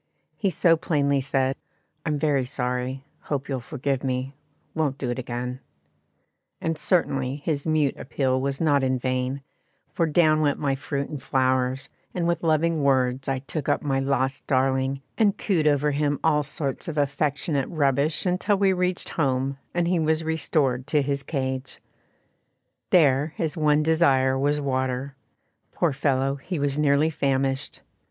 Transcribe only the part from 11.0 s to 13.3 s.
and flowers, and with loving words